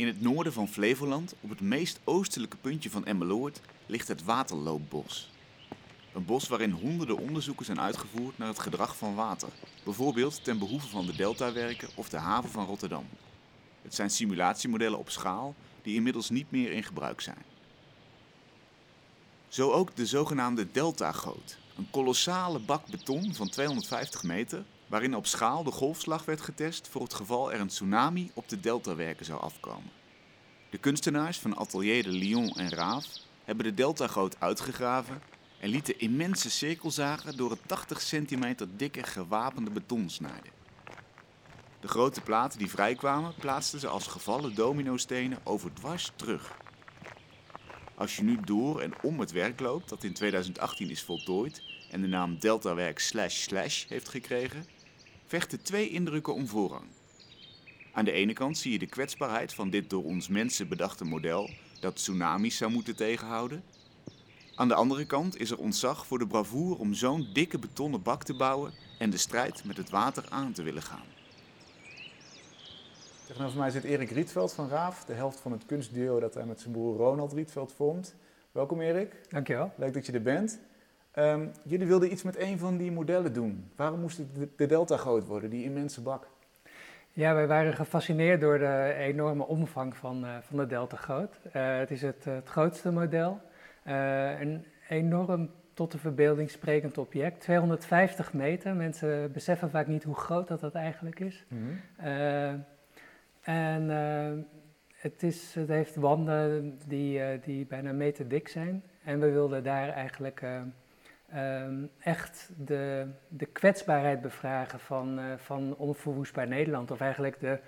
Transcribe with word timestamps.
In 0.00 0.06
het 0.06 0.20
noorden 0.20 0.52
van 0.52 0.68
Flevoland, 0.68 1.34
op 1.40 1.50
het 1.50 1.60
meest 1.60 2.00
oostelijke 2.04 2.56
puntje 2.56 2.90
van 2.90 3.04
Emmeloord, 3.04 3.60
ligt 3.86 4.08
het 4.08 4.24
Waterloopbos. 4.24 5.30
Een 6.14 6.24
bos 6.24 6.48
waarin 6.48 6.70
honderden 6.70 7.18
onderzoeken 7.18 7.64
zijn 7.64 7.80
uitgevoerd 7.80 8.38
naar 8.38 8.48
het 8.48 8.58
gedrag 8.58 8.96
van 8.96 9.14
water. 9.14 9.48
Bijvoorbeeld 9.84 10.44
ten 10.44 10.58
behoeve 10.58 10.88
van 10.88 11.06
de 11.06 11.16
deltawerken 11.16 11.88
of 11.94 12.08
de 12.08 12.16
haven 12.16 12.50
van 12.50 12.66
Rotterdam. 12.66 13.08
Het 13.82 13.94
zijn 13.94 14.10
simulatiemodellen 14.10 14.98
op 14.98 15.10
schaal 15.10 15.54
die 15.82 15.94
inmiddels 15.94 16.30
niet 16.30 16.50
meer 16.50 16.72
in 16.72 16.82
gebruik 16.82 17.20
zijn. 17.20 17.44
Zo 19.48 19.70
ook 19.70 19.96
de 19.96 20.06
zogenaamde 20.06 20.70
deltagoot. 20.70 21.58
Een 21.76 21.90
kolossale 21.90 22.58
bak 22.58 22.86
beton 22.86 23.34
van 23.34 23.48
250 23.48 24.22
meter, 24.22 24.64
waarin 24.86 25.16
op 25.16 25.26
schaal 25.26 25.64
de 25.64 25.70
golfslag 25.70 26.24
werd 26.24 26.40
getest 26.40 26.88
voor 26.88 27.02
het 27.02 27.14
geval 27.14 27.52
er 27.52 27.60
een 27.60 27.68
tsunami 27.68 28.30
op 28.34 28.48
de 28.48 28.60
deltawerken 28.60 29.24
zou 29.24 29.40
afkomen. 29.40 29.98
De 30.70 30.78
kunstenaars 30.78 31.38
van 31.38 31.56
Atelier 31.56 32.02
de 32.02 32.10
Lyon 32.10 32.50
en 32.50 32.70
Raaf 32.70 33.06
hebben 33.44 33.64
de 33.64 33.74
deltagoot 33.74 34.40
uitgegraven 34.40 35.22
en 35.60 35.68
lieten 35.68 35.98
immense 35.98 36.50
cirkelzagen 36.50 37.36
door 37.36 37.50
het 37.50 37.60
80 37.66 38.00
centimeter 38.00 38.66
dikke 38.76 39.02
gewapende 39.02 39.70
beton 39.70 40.10
snijden. 40.10 40.52
De 41.80 41.88
grote 41.88 42.20
platen 42.20 42.58
die 42.58 42.70
vrijkwamen 42.70 43.34
plaatsten 43.34 43.80
ze 43.80 43.88
als 43.88 44.06
gevallen 44.06 44.54
dominostenen 44.54 45.38
overdwars 45.44 46.12
terug. 46.16 46.56
Als 47.94 48.16
je 48.16 48.22
nu 48.22 48.38
door 48.44 48.80
en 48.80 48.92
om 49.02 49.20
het 49.20 49.32
werk 49.32 49.60
loopt 49.60 49.88
dat 49.88 50.04
in 50.04 50.12
2018 50.12 50.90
is 50.90 51.02
voltooid 51.02 51.62
en 51.90 52.00
de 52.00 52.06
naam 52.06 52.38
Deltawerk 52.38 52.98
slash 52.98 53.42
slash 53.42 53.88
heeft 53.88 54.08
gekregen, 54.08 54.66
vechten 55.26 55.62
twee 55.62 55.88
indrukken 55.88 56.34
om 56.34 56.46
voorrang. 56.46 56.84
Aan 57.92 58.04
de 58.04 58.12
ene 58.12 58.32
kant 58.32 58.58
zie 58.58 58.72
je 58.72 58.78
de 58.78 58.86
kwetsbaarheid 58.86 59.54
van 59.54 59.70
dit 59.70 59.90
door 59.90 60.04
ons 60.04 60.28
mensen 60.28 60.68
bedachte 60.68 61.04
model 61.04 61.50
dat 61.80 61.96
tsunamis 61.96 62.56
zou 62.56 62.70
moeten 62.70 62.96
tegenhouden. 62.96 63.62
Aan 64.54 64.68
de 64.68 64.74
andere 64.74 65.06
kant 65.06 65.36
is 65.40 65.50
er 65.50 65.58
ontzag 65.58 66.06
voor 66.06 66.18
de 66.18 66.26
bravoure 66.26 66.78
om 66.78 66.94
zo'n 66.94 67.28
dikke 67.32 67.58
betonnen 67.58 68.02
bak 68.02 68.22
te 68.22 68.34
bouwen 68.34 68.72
en 68.98 69.10
de 69.10 69.16
strijd 69.16 69.64
met 69.64 69.76
het 69.76 69.90
water 69.90 70.24
aan 70.28 70.52
te 70.52 70.62
willen 70.62 70.82
gaan. 70.82 71.04
Tegenover 73.26 73.58
mij 73.58 73.70
zit 73.70 73.84
Erik 73.84 74.10
Rietveld 74.10 74.52
van 74.52 74.68
Raaf, 74.68 75.04
de 75.04 75.12
helft 75.12 75.40
van 75.40 75.52
het 75.52 75.66
kunstduo 75.66 76.20
dat 76.20 76.34
hij 76.34 76.46
met 76.46 76.60
zijn 76.60 76.72
broer 76.72 76.96
Ronald 76.96 77.32
Rietveld 77.32 77.72
vormt. 77.72 78.14
Welkom 78.52 78.80
Erik. 78.80 79.16
Dankjewel. 79.28 79.72
Leuk 79.76 79.94
dat 79.94 80.06
je 80.06 80.12
er 80.12 80.22
bent. 80.22 80.58
Ehm, 81.10 81.48
jullie 81.64 81.86
wilden 81.86 82.12
iets 82.12 82.22
met 82.22 82.38
een 82.38 82.58
van 82.58 82.76
die 82.76 82.92
modellen 82.92 83.32
doen. 83.32 83.70
Waarom 83.76 84.00
moest 84.00 84.16
het 84.16 84.34
de, 84.34 84.48
de 84.56 84.66
Delta 84.66 84.96
groot 84.96 85.26
worden, 85.26 85.50
die 85.50 85.64
immense 85.64 86.00
bak? 86.00 86.28
Ja, 87.20 87.34
wij 87.34 87.46
waren 87.46 87.74
gefascineerd 87.74 88.40
door 88.40 88.58
de 88.58 88.94
enorme 88.98 89.46
omvang 89.46 89.96
van, 89.96 90.24
uh, 90.24 90.36
van 90.40 90.58
de 90.58 90.66
Delta 90.66 90.96
Groot. 90.96 91.40
Uh, 91.46 91.78
het 91.78 91.90
is 91.90 92.02
het, 92.02 92.24
het 92.24 92.48
grootste 92.48 92.92
model. 92.92 93.40
Uh, 93.86 94.40
een 94.40 94.64
enorm 94.88 95.50
tot 95.74 95.92
de 95.92 95.98
verbeelding 95.98 96.50
sprekend 96.50 96.98
object. 96.98 97.40
250 97.40 98.32
meter. 98.32 98.74
Mensen 98.74 99.32
beseffen 99.32 99.70
vaak 99.70 99.86
niet 99.86 100.02
hoe 100.02 100.14
groot 100.14 100.48
dat, 100.48 100.60
dat 100.60 100.74
eigenlijk 100.74 101.20
is. 101.20 101.44
Mm 101.48 101.58
-hmm. 101.58 102.64
en 103.42 103.88
het, 104.94 105.22
is, 105.22 105.54
het 105.54 105.68
heeft 105.68 105.96
wanden 105.96 106.78
die, 106.86 107.40
die 107.40 107.66
bijna 107.66 107.90
een 107.90 107.96
meter 107.96 108.28
dik 108.28 108.48
zijn. 108.48 108.82
En 109.04 109.20
we 109.20 109.30
wilden 109.30 109.62
daar 109.62 109.88
eigenlijk 109.88 110.42
Um, 111.36 111.90
echt 111.98 112.50
de, 112.56 113.06
de 113.28 113.46
kwetsbaarheid 113.46 114.20
bevragen 114.20 114.80
van, 114.80 115.18
uh, 115.18 115.24
van 115.36 115.74
onverwoestbaar 115.76 116.46
Nederland. 116.46 116.90
Of 116.90 117.00
eigenlijk 117.00 117.40
de, 117.40 117.58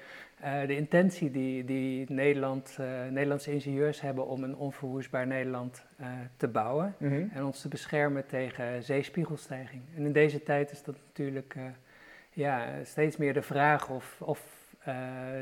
uh, 0.44 0.60
de 0.66 0.76
intentie 0.76 1.30
die, 1.30 1.64
die 1.64 2.12
Nederland, 2.12 2.76
uh, 2.80 2.86
Nederlandse 3.10 3.52
ingenieurs 3.52 4.00
hebben 4.00 4.26
om 4.26 4.44
een 4.44 4.56
onverwoestbaar 4.56 5.26
Nederland 5.26 5.84
te 6.36 6.48
bouwen. 6.48 6.94
Mm 6.98 7.08
-hmm. 7.08 7.30
En 7.34 7.44
ons 7.44 7.60
te 7.60 7.68
beschermen 7.68 8.26
tegen 8.26 8.82
zeespiegelstijging. 8.82 9.82
En 9.96 10.04
in 10.04 10.12
deze 10.12 10.42
tijd 10.42 10.70
is 10.70 10.82
dat 10.82 10.96
natuurlijk 11.06 11.56
ja, 12.30 12.84
steeds 12.84 13.16
meer 13.16 13.34
de 13.34 13.42
vraag 13.42 13.88
of, 13.88 14.20
of 14.20 14.74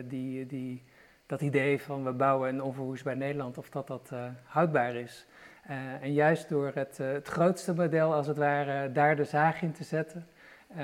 die, 0.05 0.47
die, 0.47 0.83
dat 1.27 1.41
idee 1.41 1.81
van 1.81 2.05
we 2.05 2.13
bouwen 2.13 2.49
een 2.49 2.63
onverwoestbaar 2.63 3.17
Nederland, 3.17 3.59
of 3.59 3.71
dat 3.71 3.87
dat 3.87 4.13
houdbaar 4.45 4.95
is. 4.95 5.27
Uh, 5.71 6.03
en 6.03 6.13
juist 6.13 6.49
door 6.49 6.71
het, 6.75 6.99
uh, 7.01 7.13
het, 7.13 7.29
grootste 7.29 7.75
model, 7.75 8.15
als 8.15 8.27
het 8.27 8.37
ware, 8.37 8.93
daar 8.93 9.17
de 9.17 9.25
zaag 9.25 9.63
in 9.63 9.73
te 9.73 9.85
zetten, 9.85 10.27
uh, 10.77 10.79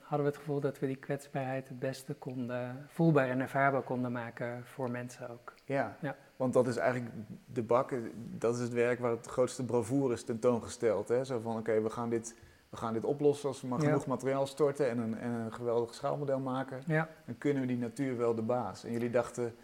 hadden 0.00 0.26
we 0.26 0.32
het 0.32 0.36
gevoel 0.36 0.60
dat 0.60 0.78
we 0.78 0.86
die 0.86 0.96
kwetsbaarheid 0.96 1.68
het 1.68 1.78
beste 1.78 2.14
konden, 2.14 2.86
voelbaar 2.86 3.28
en 3.28 3.40
ervaarbaar 3.40 3.82
konden 3.82 4.12
maken 4.12 4.64
voor 4.64 4.90
mensen 4.90 5.30
ook. 5.30 5.54
Ja, 5.64 5.96
ja. 6.00 6.16
want 6.36 6.52
dat 6.52 6.68
is 6.68 6.76
eigenlijk 6.76 7.14
de 7.52 7.62
bak, 7.62 7.94
dat 8.14 8.54
is 8.54 8.60
het 8.60 8.72
werk 8.72 8.98
waar 8.98 9.10
het 9.10 9.26
grootste 9.26 9.64
bravoure 9.64 10.14
is 10.14 10.24
tentoongesteld. 10.24 11.08
Hè? 11.08 11.24
Zo 11.24 11.40
van, 11.40 11.56
oké, 11.58 11.82
we 11.82 11.90
gaan 11.90 12.10
dit... 12.10 12.34
We 12.68 12.76
gaan 12.76 12.92
dit 12.92 13.04
oplossen 13.04 13.48
als 13.48 13.60
we 13.60 13.66
maar 13.66 13.80
genoeg 13.80 14.06
materiaal 14.06 14.46
storten 14.46 14.90
en 14.90 14.98
een, 14.98 15.18
en 15.18 15.30
een 15.30 15.52
geweldig 15.52 15.94
schaalmodel 15.94 16.38
maken. 16.38 16.82
Ja. 16.86 17.08
Dan 17.24 17.38
kunnen 17.38 17.60
we 17.60 17.68
die 17.68 17.78
natuur 17.78 18.16
wel 18.16 18.34
de 18.34 18.42
baas. 18.42 18.84
En 18.84 18.92
jullie 18.92 19.10
dachten, 19.10 19.54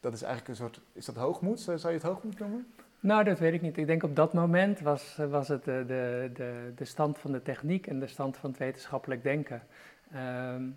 dat 0.00 0.12
is 0.12 0.22
eigenlijk 0.22 0.48
een 0.48 0.64
soort, 0.64 0.80
is 0.92 1.04
dat 1.04 1.16
hoogmoed? 1.16 1.60
Zou 1.60 1.78
je 1.78 1.88
het 1.88 2.02
hoogmoed 2.02 2.38
noemen? 2.38 2.66
Nou, 3.04 3.24
dat 3.24 3.38
weet 3.38 3.52
ik 3.52 3.60
niet. 3.60 3.76
Ik 3.76 3.86
denk 3.86 4.02
op 4.02 4.16
dat 4.16 4.32
moment 4.32 4.80
was, 4.80 5.16
was 5.16 5.48
het 5.48 5.64
de, 5.64 5.84
de, 5.86 6.30
de, 6.34 6.72
de 6.74 6.84
stand 6.84 7.18
van 7.18 7.32
de 7.32 7.42
techniek 7.42 7.86
en 7.86 8.00
de 8.00 8.06
stand 8.06 8.36
van 8.36 8.50
het 8.50 8.58
wetenschappelijk 8.58 9.22
denken. 9.22 9.62
Um, 10.14 10.76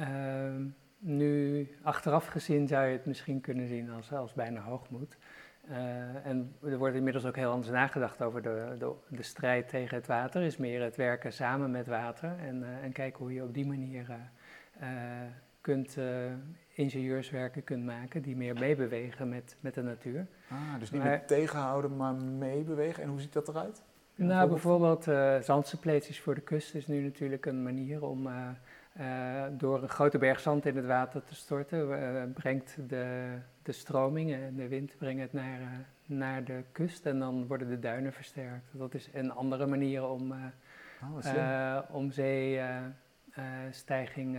um, 0.00 0.74
nu, 0.98 1.68
achteraf 1.82 2.26
gezien 2.26 2.68
zou 2.68 2.86
je 2.86 2.92
het 2.92 3.06
misschien 3.06 3.40
kunnen 3.40 3.66
zien 3.66 3.90
als, 3.90 4.12
als 4.12 4.32
bijna 4.32 4.60
hoogmoed. 4.60 5.16
Uh, 5.68 6.26
en 6.26 6.54
er 6.62 6.78
wordt 6.78 6.96
inmiddels 6.96 7.26
ook 7.26 7.36
heel 7.36 7.50
anders 7.50 7.72
nagedacht 7.72 8.22
over 8.22 8.42
de, 8.42 8.74
de, 8.78 8.92
de, 9.08 9.22
strijd 9.22 9.68
tegen 9.68 9.96
het 9.96 10.06
water. 10.06 10.42
Is 10.42 10.56
meer 10.56 10.82
het 10.82 10.96
werken 10.96 11.32
samen 11.32 11.70
met 11.70 11.86
water 11.86 12.34
en, 12.38 12.60
uh, 12.60 12.84
en 12.84 12.92
kijken 12.92 13.18
hoe 13.18 13.32
je 13.32 13.42
op 13.42 13.54
die 13.54 13.66
manier 13.66 14.06
uh, 14.80 14.86
kunt 15.60 15.96
ingenieurswerken 16.80 17.64
kunt 17.64 17.84
maken 17.84 18.22
die 18.22 18.36
meer 18.36 18.54
meebewegen 18.54 19.28
met, 19.28 19.56
met 19.60 19.74
de 19.74 19.82
natuur. 19.82 20.26
Ah, 20.48 20.58
dus 20.78 20.90
niet 20.90 21.02
maar, 21.02 21.10
meer 21.10 21.26
tegenhouden, 21.26 21.96
maar 21.96 22.14
meebewegen. 22.14 23.02
En 23.02 23.08
hoe 23.08 23.20
ziet 23.20 23.32
dat 23.32 23.48
eruit? 23.48 23.82
Nou, 24.14 24.48
bijvoorbeeld 24.48 25.06
uh, 25.06 25.36
voor 26.00 26.34
de 26.34 26.40
kust 26.40 26.74
is 26.74 26.86
nu 26.86 27.02
natuurlijk 27.02 27.46
een 27.46 27.62
manier 27.62 28.04
om 28.04 28.26
uh, 28.26 28.48
uh, 29.00 29.44
door 29.50 29.82
een 29.82 29.88
grote 29.88 30.18
berg 30.18 30.40
zand 30.40 30.66
in 30.66 30.76
het 30.76 30.86
water 30.86 31.24
te 31.24 31.34
storten, 31.34 32.32
brengt 32.32 32.76
de, 32.88 33.34
de 33.62 33.72
stroming 33.72 34.32
en 34.32 34.56
de 34.56 34.68
wind 34.68 34.96
brengt 34.98 35.22
het 35.22 35.32
naar, 35.32 35.58
naar 36.06 36.44
de 36.44 36.64
kust 36.72 37.06
en 37.06 37.18
dan 37.18 37.46
worden 37.46 37.68
de 37.68 37.78
duinen 37.78 38.12
versterkt. 38.12 38.66
Dat 38.70 38.94
is 38.94 39.08
een 39.12 39.32
andere 39.32 39.66
manier 39.66 40.08
om, 40.08 40.34
oh, 41.02 41.18
om 41.90 42.10
zeestijging 42.10 44.38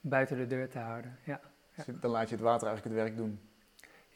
buiten 0.00 0.36
de 0.36 0.46
deur 0.46 0.68
te 0.68 0.78
houden. 0.78 1.16
Ja. 1.24 1.40
Dan 2.00 2.10
laat 2.10 2.28
je 2.28 2.34
het 2.34 2.44
water 2.44 2.66
eigenlijk 2.66 2.96
het 2.96 3.04
werk 3.04 3.16
doen. 3.16 3.40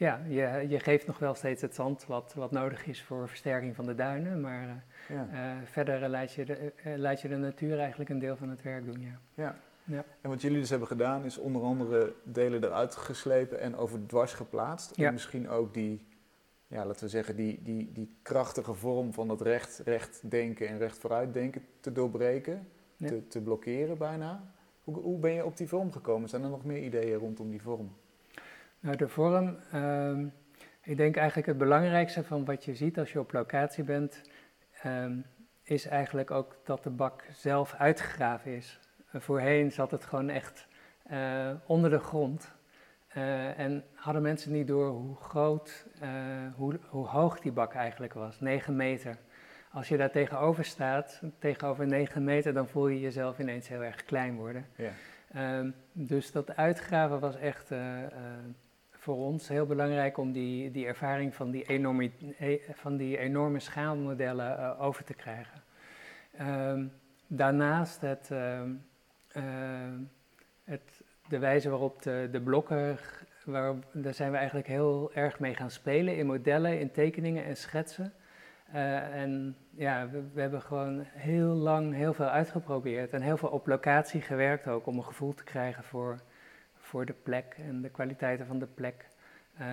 Ja, 0.03 0.21
je, 0.29 0.67
je 0.69 0.81
geeft 0.81 1.07
nog 1.07 1.19
wel 1.19 1.35
steeds 1.35 1.63
het 1.63 1.75
zand 1.75 2.07
wat, 2.07 2.35
wat 2.35 2.51
nodig 2.51 2.87
is 2.87 3.03
voor 3.03 3.29
versterking 3.29 3.75
van 3.75 3.87
de 3.87 3.95
duinen, 3.95 4.41
maar 4.41 4.67
uh, 4.67 5.17
ja. 5.17 5.29
uh, 5.33 5.63
verder 5.65 6.09
laat 6.09 6.33
je, 6.33 6.45
de, 6.45 6.73
uh, 6.87 6.97
laat 6.97 7.21
je 7.21 7.29
de 7.29 7.37
natuur 7.37 7.79
eigenlijk 7.79 8.11
een 8.11 8.19
deel 8.19 8.37
van 8.37 8.49
het 8.49 8.63
werk 8.63 8.85
doen, 8.85 9.01
ja. 9.01 9.21
ja. 9.35 9.57
ja. 9.85 10.05
En 10.21 10.31
wat 10.31 10.41
jullie 10.43 10.61
dus 10.61 10.71
hebben 10.71 10.89
gedaan 10.89 11.25
is 11.25 11.39
onder 11.39 11.63
andere 11.63 12.15
delen 12.25 12.65
eruit 12.65 12.97
geslepen 12.97 13.61
en 13.61 13.77
over 13.77 14.07
dwars 14.07 14.33
geplaatst. 14.33 14.97
Om 14.97 15.13
misschien 15.13 15.49
ook 15.49 15.75
die, 15.75 16.07
ja, 16.67 16.87
laten 16.87 17.05
we 17.05 17.11
zeggen, 17.11 17.37
die, 17.37 17.63
die, 17.63 17.93
die 17.93 18.17
krachtige 18.23 18.75
vorm 18.75 19.13
van 19.13 19.29
dat 19.29 19.41
recht, 19.41 19.81
recht 19.85 20.31
denken 20.31 20.69
en 20.69 20.79
recht 20.79 20.99
vooruit 20.99 21.33
denken 21.35 21.65
te 21.81 21.93
doorbreken, 21.93 22.69
te, 22.97 23.27
te 23.27 23.41
blokkeren 23.41 23.99
bijna. 23.99 24.52
Hoe, 24.85 24.95
hoe 24.95 25.19
ben 25.19 25.33
je 25.33 25.45
op 25.45 25.57
die 25.57 25.69
vorm 25.69 25.93
gekomen? 25.93 26.29
Zijn 26.29 26.43
er 26.43 26.49
nog 26.49 26.65
meer 26.65 26.83
ideeën 26.83 27.19
rondom 27.19 27.51
die 27.51 27.63
vorm? 27.63 27.97
Nou, 28.81 28.97
de 28.97 29.09
vorm, 29.09 29.57
uh, 29.75 30.19
ik 30.83 30.97
denk 30.97 31.17
eigenlijk 31.17 31.47
het 31.47 31.59
belangrijkste 31.59 32.25
van 32.25 32.45
wat 32.45 32.65
je 32.65 32.75
ziet 32.75 32.99
als 32.99 33.13
je 33.13 33.21
op 33.21 33.33
locatie 33.33 33.85
bent, 33.85 34.23
um, 34.87 35.25
is 35.63 35.87
eigenlijk 35.87 36.31
ook 36.31 36.57
dat 36.65 36.83
de 36.83 36.91
bak 36.91 37.25
zelf 37.33 37.75
uitgegraven 37.75 38.57
is. 38.57 38.81
Voorheen 39.13 39.73
zat 39.73 39.91
het 39.91 40.05
gewoon 40.05 40.29
echt 40.29 40.67
uh, 41.11 41.51
onder 41.67 41.91
de 41.91 41.99
grond. 41.99 42.53
Uh, 43.17 43.59
en 43.59 43.85
hadden 43.95 44.23
mensen 44.23 44.53
niet 44.53 44.67
door 44.67 44.89
hoe 44.89 45.17
groot, 45.17 45.87
hoe, 46.57 46.79
hoe 46.89 47.07
hoog 47.07 47.41
die 47.41 47.53
bak 47.53 47.75
eigenlijk 47.75 48.13
was, 48.13 48.41
9 48.41 48.77
meter. 48.77 49.19
Als 49.73 49.89
je 49.89 49.97
daar 49.97 50.11
tegenover 50.11 50.65
staat, 50.65 51.23
tegenover 51.39 51.87
9 51.87 52.25
meter, 52.25 52.53
dan 52.53 52.69
voel 52.69 52.89
je 52.89 53.01
jezelf 53.01 53.39
ineens 53.39 53.69
heel 53.69 53.83
erg 53.83 54.05
klein 54.05 54.37
worden. 54.37 54.67
Ja. 54.77 54.93
Um, 55.59 55.75
dus 55.93 56.33
dat 56.33 56.57
uitgraven 56.57 57.21
was 57.21 57.37
echt 57.37 57.71
uh, 57.71 57.79
uh, 57.79 58.09
voor 58.91 59.17
ons 59.17 59.49
heel 59.49 59.67
belangrijk 59.67 60.19
om 60.19 60.33
die, 60.33 60.71
die 60.71 60.87
ervaring 60.87 61.35
van 61.35 61.51
die 61.51 61.65
enorme, 61.65 62.11
van 62.73 62.97
die 62.97 63.19
enorme 63.19 63.61
schaalmodellen 63.61 64.59
uh, 64.59 64.83
over 64.83 65.05
te 65.05 65.15
krijgen. 65.15 65.63
Um, 66.41 66.93
daarnaast 67.27 68.01
het, 68.01 68.31
het, 70.65 71.03
de 71.29 71.39
wijze 71.39 71.71
waarop 71.71 72.03
de, 72.03 72.29
de 72.33 72.41
blokken, 72.41 72.99
waar, 73.45 73.75
daar 73.93 74.15
zijn 74.15 74.31
we 74.31 74.37
eigenlijk 74.37 74.67
heel 74.67 75.11
erg 75.15 75.41
mee 75.41 75.55
gaan 75.55 75.71
spelen 75.71 76.17
in 76.17 76.27
modellen, 76.27 76.81
in 76.81 76.91
tekeningen 76.91 77.45
en 77.45 77.57
schetsen. 77.57 78.13
Uh, 78.75 79.21
en 79.21 79.57
ja, 79.71 80.09
we, 80.09 80.23
we, 80.33 80.41
hebben 80.41 80.63
gewoon 80.63 81.05
heel 81.05 81.55
lang 81.55 81.95
heel 81.95 82.15
veel 82.15 82.27
uitgeprobeerd 82.27 83.13
en 83.13 83.23
heel 83.23 83.37
veel 83.37 83.49
op 83.49 83.67
locatie 83.67 84.21
gewerkt 84.21 84.69
ook 84.69 84.87
om 84.87 84.97
een 84.97 85.05
gevoel 85.05 85.35
te 85.35 85.45
krijgen 85.45 85.85
voor, 85.85 86.21
voor 86.75 87.07
de 87.07 87.15
plek 87.23 87.57
en 87.67 87.83
de 87.83 87.89
kwaliteiten 87.89 88.47
van 88.47 88.59
de 88.59 88.67
plek. 88.67 89.09
Uh, 89.61 89.67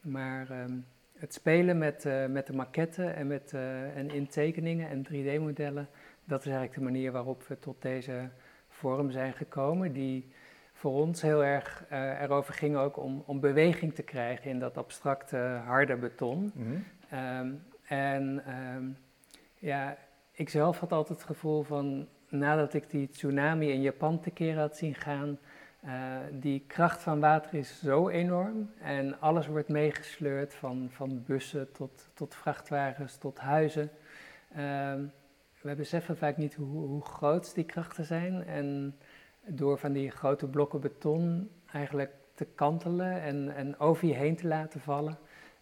maar 0.00 0.50
um, 0.50 0.86
het 1.18 1.34
spelen 1.34 1.78
met, 1.78 2.04
uh, 2.04 2.26
met 2.26 2.46
de 2.46 2.52
maquetten 2.52 3.14
en, 3.14 3.26
met, 3.26 3.52
en 3.94 4.10
in 4.10 4.26
tekeningen 4.26 4.88
en 4.88 5.06
3D-modellen, 5.06 5.88
dat 6.24 6.40
is 6.40 6.46
eigenlijk 6.46 6.74
de 6.74 6.84
manier 6.84 7.12
waarop 7.12 7.42
we 7.42 7.58
tot 7.58 7.82
deze 7.82 8.28
vorm 8.68 9.10
zijn 9.10 9.32
gekomen, 9.32 9.92
die 9.92 10.32
voor 10.72 10.92
ons 10.92 11.22
heel 11.22 11.44
erg 11.44 11.84
erover 12.20 12.54
ging 12.54 12.76
ook 12.76 12.96
om, 12.96 13.22
om 13.26 13.40
beweging 13.40 13.94
te 13.94 14.02
krijgen 14.02 14.50
in 14.50 14.58
dat 14.58 14.76
abstracte 14.76 15.36
harde 15.64 15.96
beton. 15.96 16.52
Mm 16.54 16.84
-hmm. 17.08 17.18
um, 17.38 17.62
en 17.92 18.42
um, 18.74 18.96
ja, 19.58 19.96
ik 20.30 20.48
zelf 20.48 20.78
had 20.78 20.92
altijd 20.92 21.18
het 21.18 21.26
gevoel 21.26 21.62
van, 21.62 22.08
nadat 22.28 22.74
ik 22.74 22.90
die 22.90 23.08
tsunami 23.08 23.70
in 23.70 23.82
Japan 23.82 24.20
tekeer 24.20 24.58
had 24.58 24.76
zien 24.76 24.94
gaan, 24.94 25.38
uh, 25.84 26.16
die 26.30 26.64
kracht 26.66 27.02
van 27.02 27.20
water 27.20 27.54
is 27.54 27.80
zo 27.80 28.08
enorm 28.08 28.70
en 28.80 29.20
alles 29.20 29.46
wordt 29.46 29.68
meegesleurd, 29.68 30.54
van, 30.54 30.88
van 30.90 31.22
bussen 31.26 31.72
tot, 31.72 32.10
tot 32.14 32.34
vrachtwagens 32.34 33.16
tot 33.16 33.38
huizen. 33.38 33.90
Um, 34.58 35.12
we 35.60 35.74
beseffen 35.74 36.16
vaak 36.16 36.36
niet 36.36 36.54
hoe, 36.54 36.86
hoe 36.86 37.04
groot 37.04 37.54
die 37.54 37.64
krachten 37.64 38.04
zijn 38.04 38.46
en 38.46 38.96
door 39.46 39.78
van 39.78 39.92
die 39.92 40.10
grote 40.10 40.46
blokken 40.46 40.80
beton 40.80 41.50
eigenlijk 41.72 42.12
te 42.34 42.44
kantelen 42.44 43.20
en, 43.20 43.54
en 43.54 43.78
over 43.78 44.06
je 44.08 44.14
heen 44.14 44.36
te 44.36 44.46
laten 44.46 44.80
vallen, 44.80 45.18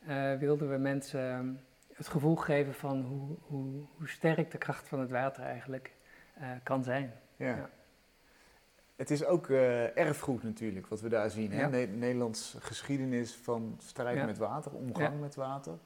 uh, 0.08 0.34
wilden 0.34 0.70
we 0.70 0.76
mensen 0.76 1.60
het 2.00 2.08
gevoel 2.08 2.36
geven 2.36 2.74
van 2.74 3.02
hoe, 3.02 3.36
hoe, 3.40 3.84
hoe 3.96 4.08
sterk 4.08 4.50
de 4.50 4.58
kracht 4.58 4.88
van 4.88 5.00
het 5.00 5.10
water 5.10 5.42
eigenlijk 5.42 5.92
uh, 6.38 6.46
kan 6.62 6.82
zijn. 6.82 7.12
Ja. 7.36 7.46
ja. 7.46 7.70
Het 8.96 9.10
is 9.10 9.24
ook 9.24 9.48
uh, 9.48 9.98
erfgoed 9.98 10.42
natuurlijk, 10.42 10.86
wat 10.86 11.00
we 11.00 11.08
daar 11.08 11.30
zien. 11.30 11.52
Hè? 11.52 11.68
Ne 11.68 11.86
Nederlands 11.86 12.56
geschiedenis 12.58 13.34
van 13.34 13.76
strijd 13.78 14.16
ja. 14.16 14.24
met 14.24 14.38
water, 14.38 14.72
omgang 14.72 15.14
ja. 15.14 15.20
met 15.20 15.34
water. 15.34 15.78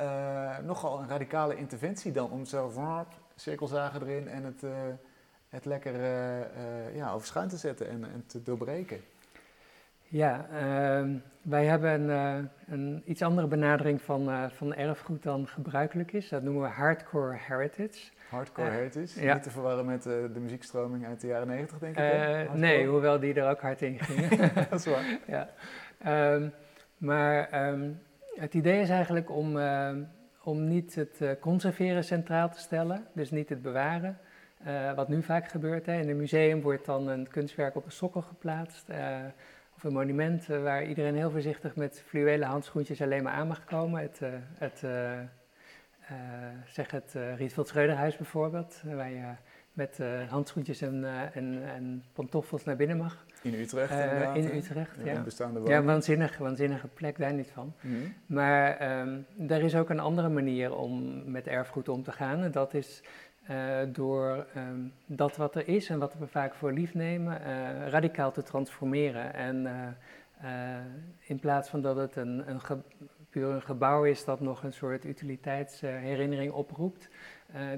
Uh, 0.00 0.58
nogal 0.58 1.00
een 1.00 1.08
radicale 1.08 1.56
interventie 1.56 2.12
dan 2.12 2.30
om 2.30 2.44
zelf 2.44 3.04
cirkelzagen 3.34 4.02
erin 4.02 4.28
en 4.28 4.44
het, 4.44 4.62
het 5.48 5.64
lekker 5.64 5.94
ja, 6.94 7.12
over 7.12 7.26
schuin 7.26 7.48
te 7.48 7.56
zetten 7.56 7.88
en, 7.88 8.04
en 8.04 8.26
te 8.26 8.42
doorbreken. 8.42 9.00
Ja, 10.08 10.46
uh, 10.52 11.14
wij 11.42 11.64
hebben 11.64 11.90
een, 11.90 12.08
uh, 12.40 12.48
een, 12.68 13.02
iets 13.04 13.22
andere 13.22 13.46
benadering 13.46 14.02
van, 14.02 14.28
uh, 14.28 14.44
van 14.48 14.74
erfgoed 14.74 15.22
dan 15.22 15.46
gebruikelijk 15.46 16.12
is. 16.12 16.28
Dat 16.28 16.42
noemen 16.42 16.62
we 16.62 16.68
hardcore 16.68 17.36
heritage. 17.38 18.10
Hardcore 18.28 18.70
heritage? 18.70 19.22
Ja. 19.22 19.34
Niet 19.34 19.42
te 19.42 19.50
verwarren 19.50 19.86
met 19.86 20.02
de 20.02 20.38
muziekstroming 20.40 21.06
uit 21.06 21.20
de 21.20 21.26
jaren 21.26 21.46
negentig, 21.46 21.78
denk 21.78 21.98
ik? 21.98 22.54
nee, 22.54 22.86
hoewel 22.86 23.20
die 23.20 23.34
er 23.34 23.50
ook 23.50 23.60
hard 23.60 23.82
in 23.82 23.98
gingen. 23.98 24.54
dat 24.70 24.78
is 24.78 24.86
waar. 24.86 25.18
ja. 25.26 25.48
Um, 26.32 26.52
maar 26.96 27.68
um, 27.68 28.00
het 28.34 28.54
idee 28.54 28.80
is 28.80 28.88
eigenlijk 28.88 29.30
om, 29.30 29.58
om 30.42 30.68
niet 30.68 30.94
het 30.94 31.38
conserveren 31.40 32.04
centraal 32.04 32.50
te 32.50 32.58
stellen, 32.58 33.06
dus 33.12 33.30
niet 33.30 33.48
het 33.48 33.62
bewaren. 33.62 34.18
wat 34.94 35.08
nu 35.08 35.22
vaak 35.22 35.48
gebeurt. 35.48 35.86
Hè. 35.86 36.00
In 36.00 36.08
een 36.08 36.16
museum 36.16 36.60
wordt 36.60 36.84
dan 36.84 37.08
een 37.08 37.28
kunstwerk 37.28 37.76
op 37.76 37.84
een 37.84 37.92
sokkel 37.92 38.22
geplaatst 38.22 38.86
of 39.78 39.84
een 39.84 39.92
monument 39.92 40.46
waar 40.46 40.86
iedereen 40.86 41.14
heel 41.14 41.30
voorzichtig 41.30 41.76
met 41.76 42.02
fluwelen 42.06 42.48
handschoentjes 42.48 43.02
alleen 43.02 43.22
maar 43.22 43.32
aan 43.32 43.46
mag 43.46 43.64
komen. 43.64 44.00
Het, 44.00 44.20
uh, 44.22 44.28
het, 44.58 44.82
uh, 44.84 45.18
zeg 46.66 46.90
het 46.90 47.14
Rietveld 47.36 47.68
Schreuderhuis 47.68 48.16
bijvoorbeeld, 48.16 48.82
waar 48.84 49.10
je 49.10 49.24
met 49.72 49.98
handschoentjes 50.28 50.80
en, 50.80 51.04
en, 51.32 51.62
en, 51.64 52.04
pantoffels 52.12 52.64
naar 52.64 52.76
binnen 52.76 52.96
mag. 52.96 53.26
In 53.42 53.54
Utrecht 53.54 53.90
In 54.34 54.56
Utrecht, 54.56 54.96
ja. 55.04 55.12
ja. 55.12 55.22
Bestaande 55.22 55.60
ja, 55.64 55.82
waanzinnige, 55.82 56.42
waanzinnige 56.42 56.88
plek, 56.88 57.18
daar 57.18 57.34
niet 57.34 57.50
van. 57.50 57.74
Mm 57.80 57.90
-hmm. 57.94 58.14
Maar 58.26 59.00
um, 59.00 59.26
er 59.48 59.62
is 59.62 59.76
ook 59.76 59.90
een 59.90 60.00
andere 60.00 60.28
manier 60.28 60.76
om 60.76 61.22
met 61.30 61.46
erfgoed 61.46 61.88
om 61.88 62.02
te 62.02 62.12
gaan. 62.12 62.42
En 62.42 62.50
dat 62.50 62.74
is 62.74 63.02
uh, 63.50 63.78
door 63.88 64.46
um, 64.56 64.92
dat 65.06 65.36
wat 65.36 65.54
er 65.54 65.68
is 65.68 65.88
en 65.88 65.98
wat 65.98 66.14
we 66.14 66.26
vaak 66.26 66.54
voor 66.54 66.72
lief 66.72 66.94
nemen, 66.94 67.40
uh, 67.40 67.88
radicaal 67.88 68.32
te 68.32 68.42
transformeren. 68.42 69.34
En 69.34 69.56
uh, 70.42 70.78
in 71.18 71.38
plaats 71.38 71.68
van 71.68 71.80
dat 71.80 71.96
het 71.96 72.16
een, 72.16 72.50
een 72.50 72.82
puur 73.30 73.48
een 73.48 73.62
gebouw 73.62 74.04
is 74.04 74.24
dat 74.24 74.40
nog 74.40 74.62
een 74.62 74.72
soort 74.72 75.04
utiliteitsherinnering 75.04 76.52
oproept, 76.52 77.08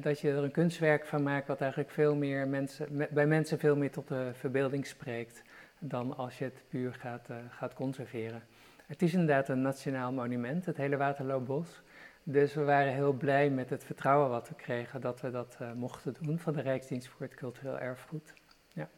dat 0.00 0.20
je 0.20 0.30
er 0.30 0.44
een 0.44 0.50
kunstwerk 0.50 1.06
van 1.06 1.22
maakt 1.22 1.46
wat 1.46 1.60
eigenlijk 1.60 1.90
veel 1.90 2.14
meer 2.14 2.48
mensen, 2.48 2.86
me, 2.90 3.08
bij 3.10 3.26
mensen 3.26 3.58
veel 3.58 3.76
meer 3.76 3.90
tot 3.90 4.08
de 4.08 4.30
verbeelding 4.32 4.86
spreekt 4.86 5.42
dan 5.78 6.16
als 6.16 6.38
je 6.38 6.44
het 6.44 6.62
puur 6.68 6.94
gaat, 6.94 7.28
gaat 7.50 7.74
conserveren. 7.74 8.42
Het 8.86 9.02
is 9.02 9.12
inderdaad 9.12 9.48
een 9.48 9.62
nationaal 9.62 10.12
monument, 10.12 10.66
het 10.66 10.76
hele 10.76 10.96
Waterloopbos. 10.96 11.82
Dus 12.22 12.54
we 12.54 12.64
waren 12.64 12.92
heel 12.92 13.12
blij 13.12 13.50
met 13.50 13.70
het 13.70 13.84
vertrouwen 13.84 14.30
wat 14.30 14.48
we 14.48 14.54
kregen 14.54 15.00
dat 15.00 15.20
we 15.20 15.30
dat 15.30 15.56
uh, 15.62 15.72
mochten 15.72 16.16
doen 16.20 16.38
van 16.38 16.52
de 16.52 16.60
Rijksdienst 16.60 17.08
voor 17.08 17.22
het 17.22 17.34
Cultureel 17.34 17.78
Erfgoed. 17.78 18.34
Ja. 18.72 18.88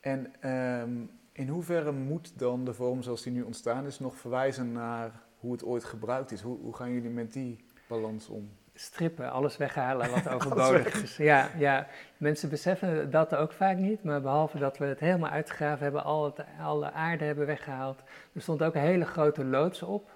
En 0.00 0.50
um, 0.50 1.10
in 1.32 1.48
hoeverre 1.48 1.92
moet 1.92 2.38
dan 2.38 2.64
de 2.64 2.74
vorm 2.74 3.02
zoals 3.02 3.22
die 3.22 3.32
nu 3.32 3.42
ontstaan 3.42 3.86
is 3.86 3.98
nog 3.98 4.16
verwijzen 4.16 4.72
naar 4.72 5.10
hoe 5.38 5.52
het 5.52 5.64
ooit 5.64 5.84
gebruikt 5.84 6.30
is? 6.30 6.40
Hoe, 6.40 6.58
hoe 6.58 6.74
gaan 6.74 6.92
jullie 6.92 7.10
met 7.10 7.32
die 7.32 7.64
balans 7.86 8.28
om? 8.28 8.50
Strippen, 8.74 9.30
alles 9.30 9.56
weghalen 9.56 10.10
wat 10.10 10.28
overbodig 10.34 11.02
is. 11.02 11.16
Ja, 11.16 11.50
ja, 11.58 11.86
mensen 12.16 12.48
beseffen 12.48 13.10
dat 13.10 13.34
ook 13.34 13.52
vaak 13.52 13.76
niet, 13.76 14.04
maar 14.04 14.20
behalve 14.20 14.58
dat 14.58 14.78
we 14.78 14.84
het 14.84 15.00
helemaal 15.00 15.30
uitgegraven 15.30 15.82
hebben, 15.82 16.04
al 16.04 16.24
het, 16.24 16.44
alle 16.60 16.92
aarde 16.92 17.24
hebben 17.24 17.46
weggehaald. 17.46 18.02
Er 18.32 18.40
stond 18.40 18.62
ook 18.62 18.74
een 18.74 18.80
hele 18.80 19.04
grote 19.04 19.44
loods 19.44 19.82
op 19.82 20.10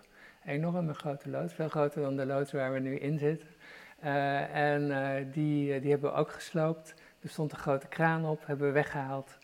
enorme 0.47 0.95
grote 0.95 1.31
loods, 1.31 1.55
veel 1.55 1.69
groter 1.69 2.03
dan 2.03 2.17
de 2.17 2.27
loods 2.27 2.53
waar 2.53 2.73
we 2.73 2.79
nu 2.79 2.97
in 2.99 3.19
zitten. 3.19 3.49
Uh, 4.05 4.55
en 4.55 4.83
uh, 4.83 5.33
die, 5.33 5.81
die 5.81 5.91
hebben 5.91 6.11
we 6.11 6.17
ook 6.17 6.31
gesloopt. 6.31 6.95
Er 7.23 7.29
stond 7.29 7.53
een 7.53 7.59
grote 7.59 7.87
kraan 7.87 8.25
op, 8.25 8.47
hebben 8.47 8.67
we 8.67 8.73
weggehaald. 8.73 9.39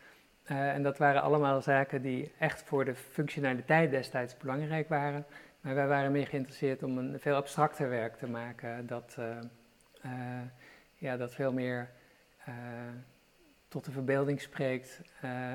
En 0.45 0.83
dat 0.83 0.99
waren 0.99 1.23
allemaal 1.23 1.63
zaken 1.63 2.03
die 2.03 2.33
echt 2.39 2.63
voor 2.63 2.85
de 2.85 2.95
functionaliteit 2.95 3.91
destijds 3.91 4.37
belangrijk 4.37 4.89
waren. 4.89 5.27
Maar 5.61 5.75
wij 5.75 5.87
waren 5.87 6.13
meer 6.13 6.27
geïnteresseerd 6.27 6.83
om 6.83 6.99
een 6.99 7.21
veel 7.21 7.35
abstracter 7.35 7.89
werk 7.89 8.17
te 8.17 8.27
maken. 8.27 8.87
Dat, 8.87 9.19
ja, 10.95 11.17
dat 11.17 11.35
veel 11.35 11.53
meer 11.53 11.91
tot 13.69 13.85
de 13.85 13.91
verbeelding 13.91 14.41
spreekt 14.41 15.01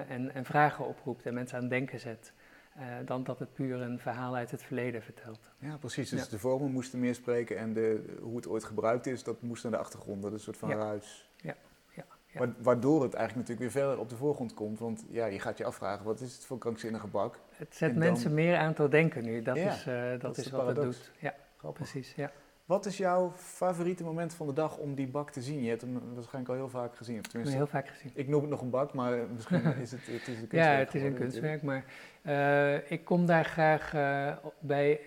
en, 0.08 0.34
en 0.34 0.46
vragen 0.46 0.88
oproept 0.88 1.26
en 1.26 1.34
mensen 1.34 1.56
aan 1.56 1.64
het 1.64 1.72
denken 1.72 2.00
zet. 2.00 2.34
Uh, 2.80 2.84
dan 3.06 3.24
dat 3.24 3.40
het 3.40 3.54
puur 3.54 3.82
een 3.82 4.00
verhaal 4.00 4.36
uit 4.36 4.52
het 4.52 4.64
verleden 4.64 5.02
vertelt. 5.02 5.52
Ja, 5.60 5.78
precies. 5.78 6.10
Dus 6.10 6.24
ja. 6.24 6.30
de 6.30 6.40
vormen 6.40 6.72
moesten 6.72 7.00
meer 7.00 7.16
spreken 7.16 7.58
en 7.58 7.74
de, 7.74 8.18
hoe 8.22 8.36
het 8.36 8.48
ooit 8.48 8.64
gebruikt 8.64 9.06
is, 9.06 9.24
dat 9.24 9.42
moest 9.42 9.64
naar 9.64 9.72
de 9.72 9.78
achtergrond. 9.78 10.22
Dat 10.22 10.32
is 10.32 10.38
een 10.38 10.44
soort 10.44 10.58
van 10.58 10.70
ja. 10.70 10.76
ruis. 10.76 11.30
Ja. 11.36 11.56
ja. 11.94 12.06
ja. 12.26 12.54
Waardoor 12.58 13.04
het 13.04 13.14
eigenlijk 13.14 13.48
natuurlijk 13.48 13.74
weer 13.74 13.84
verder 13.84 14.00
op 14.00 14.10
de 14.10 14.16
voorgrond 14.16 14.54
komt. 14.54 14.80
Want 14.80 15.06
ja, 15.10 15.26
je 15.26 15.40
gaat 15.40 15.58
je 15.58 15.66
afvragen, 15.66 16.06
wat 16.06 16.20
is 16.20 16.34
het 16.34 16.46
voor 16.46 16.58
krankzinnige 16.58 17.08
bak? 17.08 17.40
Het 17.50 17.76
zet 17.76 17.92
en 17.92 17.98
mensen 17.98 18.26
dan... 18.26 18.34
meer 18.34 18.58
aan 18.58 18.74
tot 18.74 18.92
denken 18.92 19.24
nu. 19.24 19.42
Dat 19.42 19.56
is, 19.56 19.86
uh, 19.88 20.10
dat, 20.10 20.22
dat 20.22 20.38
is, 20.38 20.46
is 20.46 20.52
wat 20.52 20.62
paradox. 20.62 20.98
het 20.98 21.06
doet. 21.06 21.22
Ja, 21.22 21.36
Grappig. 21.58 21.82
precies. 21.82 22.14
Ja. 22.16 22.32
Wat 22.68 22.86
is 22.86 22.98
jouw 22.98 23.32
favoriete 23.36 24.04
moment 24.04 24.34
van 24.34 24.48
de 24.48 24.54
dag 24.54 24.78
om 24.78 24.96
die 24.96 25.08
bak 25.08 25.32
te 25.32 25.42
zien? 25.42 25.64
Je 25.64 25.70
hebt 25.70 25.82
hem 25.82 26.14
waarschijnlijk 26.14 26.50
al 26.50 26.56
heel 26.56 26.70
vaak 26.70 26.96
gezien. 26.96 27.20
Of 27.20 27.28
tenminste, 27.28 27.58
heel 27.58 27.68
vaak 27.68 27.88
gezien. 27.88 28.12
Ik 28.14 28.28
noem 28.28 28.42
het 28.42 28.50
nog 28.50 28.62
een 28.62 28.70
bak, 28.70 28.94
maar 28.94 29.28
misschien 29.34 29.64
is 29.82 29.92
het, 29.92 30.06
het 30.06 30.28
is 30.28 30.40
een 30.40 30.48
kunstwerk. 30.48 30.52
Ja, 30.52 30.72
het 30.72 30.96
is 30.96 31.04
een 31.04 31.14
kunstwerk, 31.14 31.62
maar 31.62 31.86
uh, 32.24 32.92
ik 32.92 33.06
kom 33.06 33.26
daar 33.26 33.46
graag 33.46 33.94
uh, 33.94 34.36
bij 34.60 34.92
uh, 34.92 35.00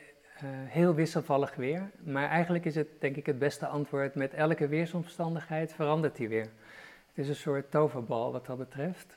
heel 0.51 0.95
wisselvallig 0.95 1.55
weer. 1.55 1.91
Maar 2.05 2.29
eigenlijk 2.29 2.65
is 2.65 2.75
het 2.75 2.89
denk 2.99 3.17
ik 3.17 3.27
het 3.27 3.39
beste 3.39 3.67
antwoord. 3.67 4.15
Met 4.15 4.35
elke 4.35 4.69
weersomstandigheid 4.69 5.73
verandert 5.73 6.17
die 6.17 6.29
weer. 6.29 6.49
Het 7.07 7.19
is 7.25 7.29
een 7.29 7.35
soort 7.35 7.71
toverbal 7.71 8.33
wat 8.33 8.47
dat 8.47 8.59
betreft. 8.59 9.17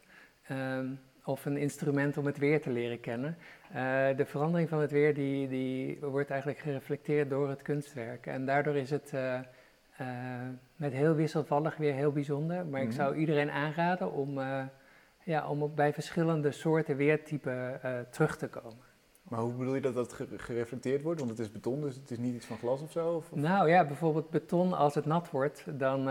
Um, 0.51 0.99
of 1.25 1.45
een 1.45 1.57
instrument 1.57 2.17
om 2.17 2.25
het 2.25 2.37
weer 2.37 2.61
te 2.61 2.69
leren 2.69 2.99
kennen. 2.99 3.37
Uh, 3.69 3.75
de 4.17 4.25
verandering 4.25 4.69
van 4.69 4.79
het 4.79 4.91
weer 4.91 5.13
die, 5.13 5.47
die 5.47 5.97
wordt 6.01 6.29
eigenlijk 6.29 6.59
gereflecteerd 6.59 7.29
door 7.29 7.49
het 7.49 7.61
kunstwerk. 7.61 8.25
En 8.25 8.45
daardoor 8.45 8.75
is 8.75 8.89
het 8.89 9.11
uh, 9.13 9.39
uh, 10.01 10.07
met 10.75 10.93
heel 10.93 11.15
wisselvallig 11.15 11.77
weer 11.77 11.93
heel 11.93 12.11
bijzonder. 12.11 12.55
Maar 12.55 12.65
mm 12.65 12.73
-hmm. 12.73 12.83
ik 12.83 12.91
zou 12.91 13.15
iedereen 13.15 13.51
aanraden 13.51 14.11
om, 14.11 14.39
ja, 15.23 15.49
om 15.49 15.61
op, 15.61 15.75
bij 15.75 15.93
verschillende 15.93 16.51
soorten 16.51 16.95
weertypen 16.95 17.79
terug 18.09 18.37
te 18.37 18.47
komen. 18.47 18.91
Maar 19.23 19.39
hoe 19.39 19.53
bedoel 19.53 19.75
je 19.75 19.81
dat 19.81 19.93
dat 19.93 20.13
gereflecteerd 20.37 21.01
wordt? 21.01 21.19
Want 21.19 21.31
het 21.31 21.39
is 21.39 21.51
beton, 21.51 21.81
dus 21.81 21.95
het 21.95 22.11
is 22.11 22.17
niet 22.17 22.35
iets 22.35 22.45
van 22.45 22.57
glas 22.57 22.81
of 22.81 22.91
zo? 22.91 23.09
Of? 23.09 23.35
Nou 23.35 23.69
ja, 23.69 23.85
bijvoorbeeld 23.85 24.29
beton, 24.29 24.73
als 24.73 24.95
het 24.95 25.05
nat 25.05 25.29
wordt, 25.29 25.63
dan, 25.79 26.05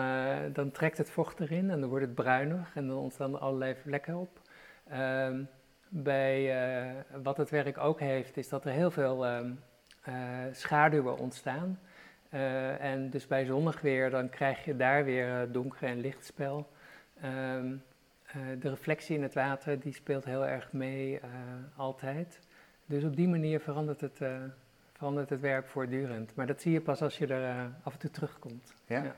dan 0.52 0.70
trekt 0.70 0.98
het 0.98 1.10
vocht 1.10 1.40
erin 1.40 1.70
en 1.70 1.80
dan 1.80 1.88
wordt 1.88 2.04
het 2.04 2.14
bruinig 2.14 2.76
en 2.76 2.86
dan 2.86 2.96
ontstaan 2.96 3.40
allerlei 3.40 3.74
vlekken 3.74 4.16
op. 4.16 4.40
Um, 4.92 5.48
bij 5.88 6.54
wat 7.22 7.36
het 7.36 7.50
werk 7.50 7.78
ook 7.78 8.00
heeft, 8.00 8.36
is 8.36 8.48
dat 8.48 8.64
er 8.64 8.72
heel 8.72 8.90
veel 8.90 9.26
ehm, 9.26 9.52
schaduwen 10.52 11.18
ontstaan. 11.18 11.80
en 12.78 13.10
dus 13.10 13.26
bij 13.26 13.44
zonnig 13.44 13.80
weer, 13.80 14.10
dan 14.10 14.28
krijg 14.28 14.64
je 14.64 14.76
daar 14.76 15.04
weer 15.04 15.52
donker 15.52 15.88
en 15.88 16.00
lichtspel. 16.00 16.68
Ehm, 17.20 17.76
de 18.58 18.68
reflectie 18.68 19.16
in 19.16 19.22
het 19.22 19.34
water, 19.34 19.80
die 19.80 19.94
speelt 19.94 20.24
heel 20.24 20.46
erg 20.46 20.72
mee 20.72 21.20
altijd. 21.76 22.40
Dus 22.86 23.04
op 23.04 23.16
die 23.16 23.28
manier 23.28 23.60
verandert 23.60 24.00
het, 24.00 24.20
verandert 24.92 25.30
het 25.30 25.40
werk 25.40 25.66
voortdurend. 25.66 26.34
Maar 26.34 26.46
dat 26.46 26.60
zie 26.60 26.72
je 26.72 26.80
pas 26.80 27.02
als 27.02 27.18
je 27.18 27.26
er 27.26 27.70
af 27.82 27.92
en 27.92 27.98
toe 27.98 28.10
terugkomt. 28.10 28.74
Ja? 28.86 29.02
ja. 29.02 29.14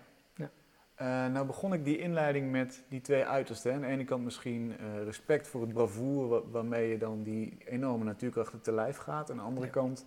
Uh, 1.02 1.26
nou 1.26 1.46
begon 1.46 1.72
ik 1.72 1.84
die 1.84 1.98
inleiding 1.98 2.50
met 2.50 2.82
die 2.88 3.00
twee 3.00 3.24
uitersten. 3.24 3.72
Aan 3.74 3.80
de 3.80 3.86
ene 3.86 4.04
kant 4.04 4.24
misschien 4.24 4.76
uh, 4.80 5.02
respect 5.04 5.48
voor 5.48 5.60
het 5.60 5.72
bravoure 5.72 6.50
waarmee 6.50 6.88
je 6.88 6.98
dan 6.98 7.22
die 7.22 7.58
enorme 7.64 8.04
natuurkrachten 8.04 8.60
te 8.60 8.72
lijf 8.72 8.96
gaat. 8.96 9.30
Aan 9.30 9.36
de 9.36 9.42
andere 9.42 9.70
kant 9.70 10.06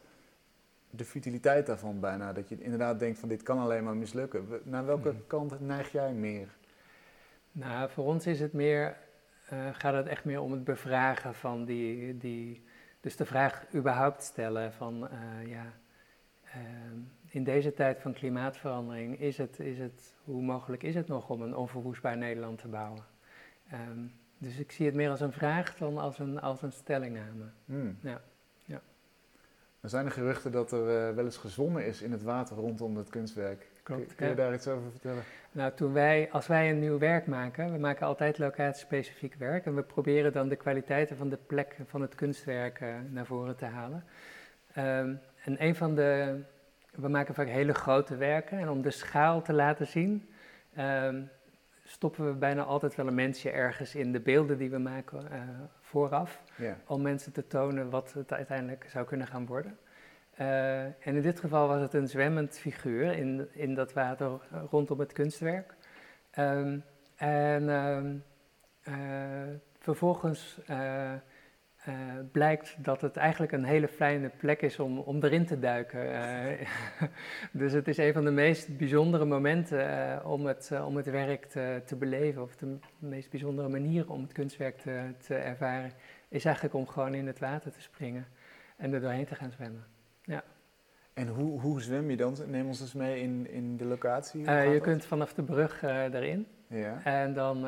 de 0.89 1.05
futiliteit 1.05 1.65
daarvan 1.65 1.99
bijna. 1.99 2.33
Dat 2.33 2.49
je 2.49 2.61
inderdaad 2.61 2.99
denkt 2.99 3.19
van 3.19 3.29
dit 3.29 3.43
kan 3.43 3.59
alleen 3.59 3.83
maar 3.83 3.95
mislukken. 3.95 4.47
Naar 4.63 4.85
welke 4.85 5.09
mhm. 5.09 5.21
kant 5.27 5.59
neig 5.59 5.91
jij 5.91 6.13
meer? 6.13 6.47
Nou, 7.51 7.89
voor 7.89 8.05
ons 8.05 8.27
is 8.27 8.39
het 8.39 8.53
meer, 8.53 8.97
uh, 9.53 9.59
gaat 9.71 9.93
het 9.93 10.07
echt 10.07 10.25
meer 10.25 10.41
om 10.41 10.51
het 10.51 10.63
bevragen 10.63 11.33
van 11.33 11.65
die, 11.65 12.17
die 12.17 12.63
dus 13.01 13.15
de 13.15 13.25
vraag 13.25 13.65
überhaupt 13.73 14.23
stellen 14.23 14.73
van 14.73 15.09
ja 15.45 15.73
Ehm, 16.57 16.99
in 17.37 17.43
deze 17.43 17.73
tijd 17.73 17.99
van 17.99 18.13
klimaatverandering 18.13 19.19
is 19.19 19.37
het, 19.37 19.59
is 19.59 19.79
het, 19.79 20.13
hoe 20.23 20.41
mogelijk 20.41 20.83
is 20.83 20.95
het 20.95 21.07
nog 21.07 21.29
om 21.29 21.41
een 21.41 21.55
onverwoestbaar 21.55 22.17
Nederland 22.17 22.57
te 22.57 22.67
bouwen? 22.67 23.03
Ehm, 23.69 23.99
dus 24.37 24.57
ik 24.57 24.71
zie 24.71 24.85
het 24.85 24.95
meer 24.95 25.09
als 25.09 25.21
een 25.21 25.31
vraag 25.31 25.75
dan 25.75 25.97
als 25.97 26.19
een, 26.19 26.41
als 26.41 26.61
een 26.61 26.71
stellingname. 26.71 27.45
Hmm. 27.65 27.97
Ja. 28.01 28.21
Ja. 28.65 28.81
Er 29.79 29.89
zijn 29.89 30.05
er 30.05 30.11
geruchten 30.11 30.51
dat 30.51 30.71
er 30.71 31.09
uh, 31.09 31.15
wel 31.15 31.25
eens 31.25 31.37
gezwommen 31.37 31.85
is 31.85 32.01
in 32.01 32.11
het 32.11 32.23
water 32.23 32.55
rondom 32.55 32.97
het 32.97 33.09
kunstwerk. 33.09 33.67
Klopt, 33.83 34.15
kun, 34.15 34.27
je 34.27 34.35
daar 34.35 34.53
iets 34.53 34.67
over 34.67 34.91
vertellen? 34.91 35.23
Nou, 35.51 35.73
toen 35.73 35.93
wij, 35.93 36.29
als 36.31 36.47
wij 36.47 36.69
een 36.69 36.79
nieuw 36.79 36.97
werk 36.97 37.27
maken, 37.27 37.71
we 37.71 37.77
maken 37.77 38.07
altijd 38.07 38.37
locatiespecifiek 38.37 39.35
werk 39.35 39.65
en 39.65 39.75
we 39.75 39.83
proberen 39.83 40.31
dan 40.31 40.47
de 40.47 40.55
kwaliteiten 40.55 41.17
van 41.17 41.29
de 41.29 41.39
plek 41.47 41.77
van 41.85 42.01
het 42.01 42.15
kunstwerk 42.15 42.81
uh, 42.81 42.95
naar 43.09 43.25
voren 43.25 43.55
te 43.55 43.65
halen. 43.65 44.03
Um, 44.77 45.19
en 45.43 45.63
een 45.63 45.75
van 45.75 45.95
de, 45.95 46.39
we 46.97 47.07
maken 47.07 47.33
vaak 47.33 47.47
hele 47.47 47.73
grote 47.73 48.15
werken 48.15 48.59
en 48.59 48.69
om 48.69 48.81
de 48.81 48.91
schaal 48.91 49.41
te 49.41 49.53
laten 49.53 49.87
zien, 49.87 50.29
ehm, 50.73 51.21
stoppen 51.83 52.25
we 52.25 52.33
bijna 52.33 52.63
altijd 52.63 52.95
wel 52.95 53.07
een 53.07 53.15
mensje 53.15 53.49
ergens 53.49 53.95
in 53.95 54.11
de 54.11 54.19
beelden 54.19 54.57
die 54.57 54.69
we 54.69 54.77
maken 54.77 55.23
uh, 55.31 55.39
vooraf, 55.79 56.43
om 56.87 57.01
mensen 57.01 57.31
te 57.31 57.47
tonen 57.47 57.89
wat 57.89 58.13
het 58.13 58.33
uiteindelijk 58.33 58.85
zou 58.89 59.05
kunnen 59.05 59.27
gaan 59.27 59.45
worden. 59.45 59.77
Uh, 60.39 60.83
en 60.83 60.95
in 61.15 61.21
dit 61.21 61.39
geval 61.39 61.67
was 61.67 61.81
het 61.81 61.93
een 61.93 62.07
zwemmend 62.07 62.57
figuur 62.57 63.11
in, 63.11 63.47
in 63.51 63.73
dat 63.73 63.93
water 63.93 64.39
rondom 64.69 64.99
het 64.99 65.13
kunstwerk. 65.13 65.75
Um, 66.39 66.83
en 67.15 67.69
um, 67.69 68.23
uh, 68.87 68.93
vervolgens 69.79 70.59
uh, 71.87 71.93
blijkt 72.31 72.75
dat 72.83 73.01
het 73.01 73.17
eigenlijk 73.17 73.51
een 73.51 73.63
hele 73.63 73.87
fijne 73.87 74.29
plek 74.29 74.61
is 74.61 74.79
om, 74.79 74.99
om 74.99 75.23
erin 75.23 75.45
te 75.45 75.59
duiken. 75.59 76.05
Uh, 76.05 76.67
dus 77.61 77.73
het 77.73 77.87
is 77.87 77.97
een 77.97 78.13
van 78.13 78.25
de 78.25 78.31
meest 78.31 78.77
bijzondere 78.77 79.25
momenten 79.25 79.79
uh, 79.79 80.29
om, 80.29 80.45
het, 80.45 80.71
om 80.85 80.95
het 80.95 81.05
werk 81.05 81.45
te, 81.45 81.81
te, 81.85 81.95
beleven, 81.95 82.41
of 82.41 82.55
de 82.55 82.77
meest 82.99 83.29
bijzondere 83.29 83.69
manier 83.69 84.11
om 84.11 84.21
het 84.21 84.31
kunstwerk 84.31 84.77
te, 84.77 85.13
te, 85.17 85.35
ervaren, 85.35 85.91
is 86.29 86.45
eigenlijk 86.45 86.75
om 86.75 86.87
gewoon 86.87 87.13
in 87.13 87.27
het 87.27 87.39
water 87.39 87.71
te 87.71 87.81
springen 87.81 88.25
en 88.77 88.93
er 88.93 89.01
doorheen 89.01 89.25
te 89.25 89.35
gaan 89.35 89.51
zwemmen. 89.51 89.85
Ja. 90.21 90.43
En 91.13 91.27
hoe, 91.27 91.59
hoe 91.59 91.81
zwem 91.81 92.09
je 92.09 92.17
dan? 92.17 92.37
Neem 92.45 92.67
ons 92.67 92.81
eens 92.81 92.93
mee 92.93 93.21
in, 93.21 93.49
in 93.49 93.77
de 93.77 93.85
locatie. 93.85 94.51
je 94.51 94.79
kunt 94.81 95.05
vanaf 95.05 95.33
de 95.33 95.43
brug 95.43 95.83
erin 95.83 96.47
ja. 96.67 97.01
en 97.03 97.33
dan, 97.33 97.61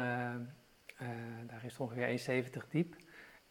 daar 1.48 1.62
is 1.64 1.72
het 1.72 1.80
ongeveer 1.80 2.44
1,70 2.44 2.68
diep. 2.70 2.96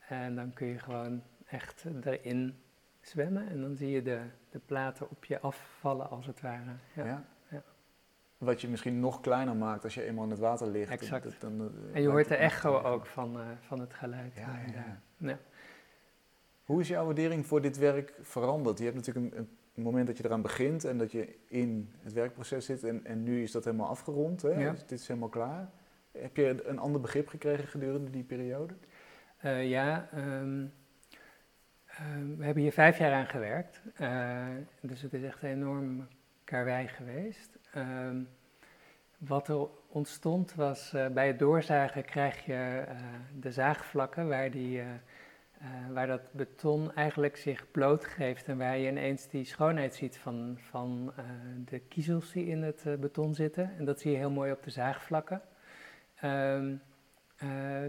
En 0.08 0.34
dan 0.34 0.52
kun 0.52 0.66
je 0.66 0.78
gewoon 0.78 1.22
echt 1.46 1.84
erin 2.04 2.54
zwemmen 3.00 3.48
en 3.48 3.60
dan 3.60 3.76
zie 3.76 3.90
je 3.90 4.02
de, 4.02 4.20
de 4.50 4.58
platen 4.58 5.10
op 5.10 5.24
je 5.24 5.40
afvallen 5.40 6.10
als 6.10 6.26
het 6.26 6.40
ware. 6.40 6.70
Ja. 6.94 7.24
ja. 7.50 7.62
Wat 8.38 8.60
je 8.60 8.68
misschien 8.68 9.00
nog 9.00 9.20
kleiner 9.20 9.56
maakt 9.56 9.84
als 9.84 9.94
je 9.94 10.02
eenmaal 10.02 10.24
in 10.24 10.30
het 10.30 10.38
water 10.38 10.66
ligt. 10.66 10.90
Exact. 10.90 11.40
Dan, 11.40 11.72
en 11.92 12.02
je 12.02 12.08
hoort 12.08 12.28
de 12.28 12.36
echo 12.36 12.80
ook 12.80 13.06
van, 13.06 13.36
uh, 13.36 13.46
van 13.60 13.80
het 13.80 13.94
geluid. 13.94 14.34
Ja, 14.34 14.60
ja. 15.18 15.38
Hoe 16.64 16.80
is 16.80 16.88
jouw 16.88 17.04
waardering 17.04 17.46
voor 17.46 17.60
dit 17.60 17.76
werk 17.76 18.14
veranderd? 18.20 18.78
Je 18.78 18.84
hebt 18.84 18.96
natuurlijk 18.96 19.34
een, 19.34 19.48
een, 19.74 19.82
moment 19.82 20.06
dat 20.06 20.16
je 20.16 20.24
eraan 20.24 20.42
begint 20.42 20.84
en 20.84 20.98
dat 20.98 21.12
je 21.12 21.36
in 21.46 21.92
het 22.02 22.12
werkproces 22.12 22.64
zit 22.64 22.84
en, 22.84 23.04
en 23.04 23.22
nu 23.22 23.42
is 23.42 23.52
dat 23.52 23.64
helemaal 23.64 23.88
afgerond. 23.88 24.42
Hè? 24.42 24.70
Dus 24.70 24.80
dit 24.80 24.98
is 25.00 25.08
helemaal 25.08 25.28
klaar. 25.28 25.70
Heb 26.12 26.36
je 26.36 26.62
een 26.66 26.78
ander 26.78 27.00
begrip 27.00 27.28
gekregen 27.28 27.66
gedurende 27.66 28.10
die 28.10 28.24
periode? 28.24 28.74
Uh, 29.44 29.68
ja, 29.68 30.08
um, 30.14 30.72
um, 32.00 32.36
we 32.36 32.44
hebben 32.44 32.62
hier 32.62 32.72
vijf 32.72 32.98
jaar 32.98 33.12
aan 33.12 33.26
gewerkt. 33.26 33.82
Uh, 34.00 34.46
dus 34.80 35.02
het 35.02 35.12
is 35.12 35.22
echt 35.22 35.42
een 35.42 35.48
enorm 35.48 36.08
karwei 36.44 36.88
geweest. 36.88 37.58
Um, 37.76 38.28
wat 39.18 39.48
er 39.48 39.68
ontstond 39.88 40.54
was, 40.54 40.92
uh, 40.94 41.06
bij 41.06 41.26
het 41.26 41.38
doorzagen 41.38 42.04
krijg 42.04 42.44
je 42.44 42.84
de 43.40 43.52
zaagvlakken 43.52 44.28
waar, 44.28 44.50
die, 44.50 44.82
waar 45.92 46.06
dat 46.06 46.32
beton 46.32 46.94
eigenlijk 46.94 47.36
zich 47.36 47.70
blootgeeft 47.70 48.48
en 48.48 48.58
waar 48.58 48.78
je 48.78 48.90
ineens 48.90 49.28
die 49.28 49.44
schoonheid 49.44 49.94
ziet 49.94 50.18
van, 50.18 50.58
van 50.60 51.12
de 51.64 51.78
kiezels 51.78 52.32
die 52.32 52.46
in 52.46 52.62
het 52.62 52.84
beton 53.00 53.34
zitten. 53.34 53.76
En 53.78 53.84
dat 53.84 54.00
zie 54.00 54.10
je 54.10 54.16
heel 54.16 54.30
mooi 54.30 54.52
op 54.52 54.62
de 54.62 54.70
zaagvlakken. 54.70 55.42
Um, 56.24 56.82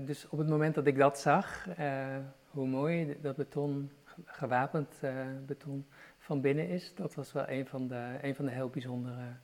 dus 0.06 0.29
op 0.29 0.38
het 0.38 0.48
moment 0.48 0.75
dat 0.75 0.88
ik 0.88 0.98
dat 0.98 1.20
zag, 1.20 1.68
uh, 1.79 2.18
hoe 2.50 2.68
mooi 2.68 3.18
dat 3.22 3.36
beton, 3.36 3.91
gewapend 4.25 5.00
uh, 5.03 5.12
beton 5.46 5.88
van 6.18 6.41
binnen 6.41 6.68
is, 6.68 6.96
dat 6.96 7.15
was 7.15 7.32
wel 7.32 7.50
een 7.50 7.68
van 7.68 7.88
de, 7.88 8.18
een 8.22 8.36
van 8.36 8.46
de 8.46 8.51
heel 8.51 8.70
bijzondere 8.70 9.36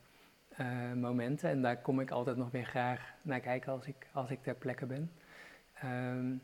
momenten. 0.95 1.49
En 1.49 1.61
daar 1.61 1.81
kom 1.81 1.99
ik 1.99 2.11
altijd 2.11 2.37
nog 2.37 2.51
weer 2.51 2.65
graag 2.65 3.13
naar 3.21 3.39
kijken 3.39 3.71
als 3.71 3.87
ik, 3.87 4.07
als 4.11 4.29
ik 4.29 4.43
ter 4.43 4.55
plekke 4.55 4.85
ben. 4.85 5.11
Um, 5.83 6.41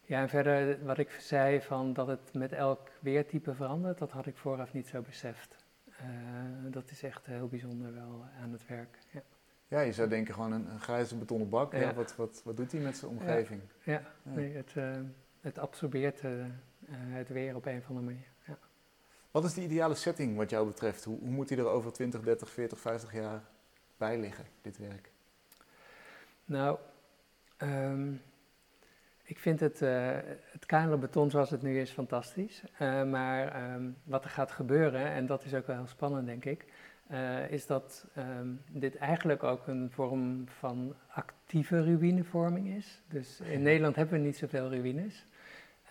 ja, 0.00 0.20
en 0.20 0.28
verder 0.28 0.84
wat 0.84 0.98
ik 0.98 1.10
zei 1.10 1.60
van 1.60 1.92
dat 1.92 2.06
het 2.06 2.34
met 2.34 2.52
elk 2.52 2.90
weertype 3.00 3.54
verandert, 3.54 3.98
dat 3.98 4.10
had 4.10 4.26
ik 4.26 4.36
vooraf 4.36 4.72
niet 4.72 4.86
zo 4.86 5.00
beseft. 5.02 5.56
dat 6.70 6.90
is 6.90 7.02
echt 7.02 7.26
heel 7.26 7.48
bijzonder 7.48 7.94
wel 7.94 8.24
aan 8.42 8.52
het 8.52 8.66
werk. 8.66 8.98
Ja. 9.10 9.22
Ja, 9.70 9.80
je 9.80 9.92
zou 9.92 10.08
denken 10.08 10.34
gewoon 10.34 10.52
een, 10.52 10.70
een 10.70 10.80
grijze 10.80 11.16
betonnen 11.16 11.48
bak. 11.48 11.72
Ja. 11.72 11.94
wat, 11.94 12.16
wat, 12.16 12.40
wat 12.44 12.56
doet 12.56 12.72
hij 12.72 12.80
met 12.80 12.96
zijn 12.96 13.10
omgeving? 13.10 13.60
Ja, 13.82 14.02
Nee, 14.22 14.54
het, 14.54 14.74
uh, 14.76 14.96
het 15.40 15.58
absorbeert 15.58 16.22
uh, 16.22 16.30
het 16.90 17.28
weer 17.28 17.54
op 17.56 17.66
een 17.66 17.78
of 17.78 17.88
andere 17.88 18.06
manier. 18.06 18.26
Ja. 18.46 18.58
Wat 19.30 19.44
is 19.44 19.54
de 19.54 19.62
ideale 19.62 19.94
setting 19.94 20.36
wat 20.36 20.50
jou 20.50 20.66
betreft? 20.66 21.04
Hoe, 21.04 21.18
hoe 21.18 21.30
moet 21.30 21.48
hij 21.48 21.58
er 21.58 21.68
over 21.68 21.92
20, 21.92 22.20
30, 22.20 22.50
40, 22.50 22.78
50 22.78 23.12
jaar 23.12 23.42
bij 23.96 24.18
liggen, 24.18 24.44
dit 24.62 24.78
werk? 24.78 25.10
Nou, 26.44 26.78
um, 27.58 28.22
ik 29.22 29.38
vind 29.38 29.60
het, 29.60 29.82
uh, 29.82 30.18
het 30.50 30.66
kale 30.66 30.96
beton 30.96 31.30
zoals 31.30 31.50
het 31.50 31.62
nu 31.62 31.80
is 31.80 31.90
fantastisch. 31.90 32.62
maar 33.06 33.72
um, 33.74 33.96
wat 34.04 34.24
er 34.24 34.30
gaat 34.30 34.50
gebeuren, 34.50 35.06
en 35.06 35.26
dat 35.26 35.44
is 35.44 35.54
ook 35.54 35.66
wel 35.66 35.76
heel 35.76 35.86
spannend 35.86 36.26
denk 36.26 36.44
ik, 36.44 36.66
uh, 37.10 37.50
is 37.50 37.66
dat 37.66 38.06
um, 38.18 38.60
dit 38.70 38.96
eigenlijk 38.96 39.42
ook 39.42 39.66
een 39.66 39.90
vorm 39.90 40.48
van 40.48 40.94
actieve 41.08 41.84
ruïnevorming 41.84 42.68
is. 42.68 43.02
Dus 43.08 43.40
in 43.40 43.62
Nederland 43.62 43.96
hebben 43.96 44.20
we 44.20 44.26
niet 44.26 44.36
zoveel 44.36 44.70
ruïnes. 44.70 45.26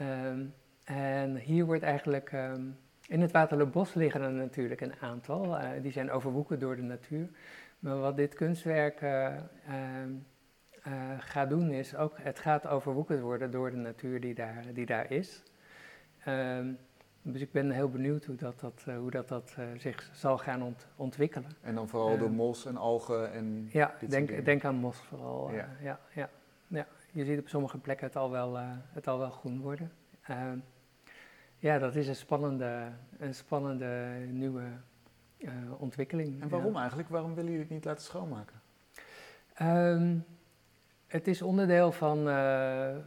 Um, 0.01 0.53
en 0.83 1.35
hier 1.35 1.65
wordt 1.65 1.83
eigenlijk, 1.83 2.31
um, 2.31 2.77
in 3.07 3.21
het 3.21 3.31
Waterloopbos 3.31 3.93
liggen 3.93 4.21
er 4.21 4.31
natuurlijk 4.31 4.81
een 4.81 4.95
aantal, 4.99 5.45
uh, 5.45 5.69
die 5.81 5.91
zijn 5.91 6.11
overwoekerd 6.11 6.59
door 6.59 6.75
de 6.75 6.81
natuur. 6.81 7.29
Maar 7.79 7.99
wat 7.99 8.15
dit 8.15 8.33
kunstwerk 8.33 9.01
uh, 9.01 9.33
gaat 11.19 11.49
doen 11.49 11.71
is 11.71 11.95
ook, 11.95 12.17
het 12.21 12.39
gaat 12.39 12.67
overwoekerd 12.67 13.21
worden 13.21 13.51
door 13.51 13.71
de 13.71 13.77
natuur 13.77 14.21
die 14.21 14.33
daar, 14.33 14.63
die 14.73 14.85
daar 14.85 15.11
is. 15.11 15.43
Dus 17.21 17.41
ik 17.41 17.51
ben 17.51 17.71
heel 17.71 17.89
benieuwd 17.89 18.25
hoe 18.25 18.35
dat, 18.35 18.59
dat, 18.59 18.85
uh, 18.87 18.97
hoe 18.97 19.11
dat, 19.11 19.27
dat 19.27 19.55
uh, 19.59 19.65
zich 19.77 20.09
zal 20.13 20.37
gaan 20.37 20.63
ont 20.63 20.87
ontwikkelen. 20.95 21.51
En 21.61 21.75
dan 21.75 21.87
vooral 21.87 22.17
door 22.17 22.27
ehm, 22.27 22.35
mos 22.35 22.65
en 22.65 22.77
algen 22.77 23.31
en 23.31 23.69
Ja, 23.71 23.95
denk, 24.07 24.45
denk 24.45 24.65
aan 24.65 24.75
mos 24.75 24.97
vooral. 24.97 25.51
Ja. 25.51 25.69
Ja, 25.81 25.99
ja, 26.13 26.29
ja. 26.67 26.87
Je 27.11 27.25
ziet 27.25 27.39
op 27.39 27.47
sommige 27.47 27.77
plekken 27.77 28.07
het 28.07 28.15
al 28.15 28.31
wel, 28.31 28.57
het 28.93 29.07
al 29.07 29.19
wel 29.19 29.29
groen 29.29 29.61
worden. 29.61 29.91
Ehm, 30.21 30.57
ja, 31.57 31.79
dat 31.79 31.95
is 31.95 32.07
een 32.07 32.15
spannende, 32.15 32.91
een 33.17 33.35
spannende 33.35 34.07
nieuwe 34.31 34.63
ontwikkeling. 35.77 36.41
En 36.41 36.49
waarom 36.49 36.75
eigenlijk? 36.75 37.09
Waarom 37.09 37.35
willen 37.35 37.51
jullie 37.51 37.65
het 37.65 37.73
niet 37.73 37.85
laten 37.85 38.03
schoonmaken? 38.03 38.61
Um, 39.61 40.25
het 41.07 41.27
is 41.27 41.41
onderdeel 41.41 41.91
van, 41.91 42.17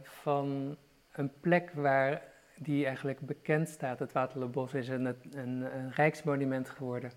van 0.03 0.77
een 1.11 1.31
plek 1.39 1.71
waar 1.71 2.32
die 2.63 2.85
eigenlijk 2.85 3.19
bekend 3.19 3.69
staat. 3.69 3.99
Het 3.99 4.11
Waterloopbos 4.11 4.73
is 4.73 4.87
een, 4.87 5.05
een, 5.05 5.77
een 5.77 5.91
rijksmonument 5.91 6.69
geworden. 6.69 7.11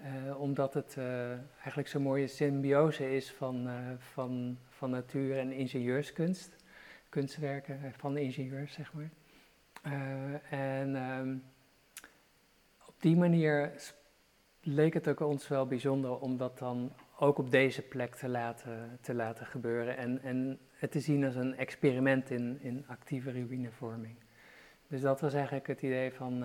Uh, 0.00 0.40
omdat 0.40 0.74
het 0.74 0.96
uh, 0.98 1.30
eigenlijk 1.30 1.88
zo'n 1.88 2.02
mooie 2.02 2.26
symbiose 2.26 3.14
is 3.14 3.32
van, 3.32 3.66
uh, 3.66 3.74
van, 3.98 4.58
van 4.68 4.90
natuur 4.90 5.38
en 5.38 5.52
ingenieurskunst. 5.52 6.56
Kunstwerken 7.08 7.92
van 7.96 8.16
ingenieurs, 8.16 8.72
zeg 8.72 8.92
maar. 8.92 9.10
en 10.50 10.96
um, 10.96 11.42
op 12.86 12.94
die 12.98 13.16
manier 13.16 13.72
leek 14.60 14.94
het 14.94 15.08
ook 15.08 15.20
ons 15.20 15.48
wel 15.48 15.66
bijzonder 15.66 16.18
om 16.18 16.36
dat 16.36 16.58
dan 16.58 16.92
ook 17.18 17.38
op 17.38 17.50
deze 17.50 17.82
plek 17.82 18.14
te 18.14 18.28
laten, 18.28 18.98
te 19.00 19.14
laten 19.14 19.46
gebeuren. 19.46 19.96
En, 19.96 20.22
en 20.22 20.58
het 20.72 20.90
te 20.90 21.00
zien 21.00 21.24
als 21.24 21.34
een 21.34 21.56
experiment 21.56 22.30
in, 22.30 22.58
in 22.60 22.84
actieve 22.86 23.32
ruïnevorming. 23.32 24.16
Dus 24.92 25.00
dat 25.00 25.20
was 25.20 25.34
eigenlijk 25.34 25.66
het 25.66 25.82
idee 25.82 26.12
van, 26.12 26.44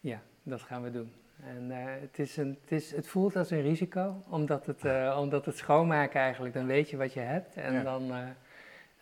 ja, 0.00 0.22
dat 0.42 0.62
gaan 0.62 0.82
we 0.82 0.90
doen. 0.90 1.12
En 1.42 1.70
uh, 1.70 1.76
het, 2.00 2.18
is 2.18 2.36
een, 2.36 2.58
het, 2.60 2.72
is, 2.72 2.90
het 2.90 3.06
voelt 3.06 3.36
als 3.36 3.50
een 3.50 3.60
risico, 3.60 4.22
omdat 4.28 4.66
het, 4.66 4.84
omdat 5.16 5.44
het 5.44 5.56
schoonmaken 5.56 6.20
eigenlijk, 6.20 6.54
dan 6.54 6.66
weet 6.66 6.90
je 6.90 6.96
wat 6.96 7.12
je 7.12 7.20
hebt. 7.20 7.56
En 7.56 7.72
ja. 7.72 7.82
dan, 7.82 8.12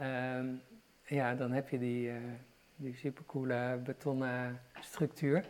um, 0.01 0.63
ja, 1.03 1.35
dan 1.35 1.53
heb 1.53 1.69
je 1.69 1.79
die, 1.79 2.13
die 2.77 2.95
supercoole 2.95 3.81
betonnen 3.85 4.61
structuur. 4.81 5.45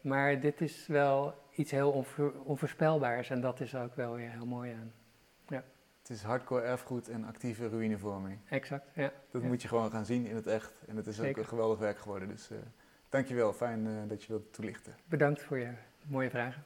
maar 0.00 0.40
dit 0.40 0.60
is 0.60 0.86
wel 0.86 1.34
iets 1.54 1.70
heel 1.70 1.90
onvoor, 1.90 2.32
onvoorspelbaars 2.44 3.30
en 3.30 3.40
dat 3.40 3.60
is 3.60 3.74
ook 3.74 3.96
wel 3.96 4.14
weer 4.14 4.30
heel 4.30 4.46
mooi 4.46 4.72
aan. 4.72 4.92
Ja. 5.48 5.64
Is 6.12 6.22
hardcore 6.22 6.62
erfgoed 6.62 7.08
en 7.08 7.24
actieve 7.24 7.68
ruïnevorming. 7.68 8.38
Exact, 8.48 8.86
ja. 8.94 9.12
Dat 9.30 9.42
ja. 9.42 9.48
moet 9.48 9.62
je 9.62 9.68
gewoon 9.68 9.90
gaan 9.90 10.04
zien 10.04 10.26
in 10.26 10.34
het 10.34 10.46
echt. 10.46 10.72
En 10.88 10.96
het 10.96 11.06
is 11.06 11.16
Zeker. 11.16 11.30
ook 11.30 11.36
een 11.36 11.48
geweldig 11.48 11.78
werk 11.78 11.98
geworden. 11.98 12.28
Dus 12.28 12.50
Dankjewel, 13.12 13.52
fijn 13.52 13.86
uh, 13.86 13.92
dat 14.08 14.22
je 14.22 14.28
wilt 14.28 14.52
toelichten. 14.52 14.94
Bedankt 15.08 15.42
voor 15.42 15.58
je 15.58 15.72
mooie 16.06 16.30
vragen. 16.30 16.64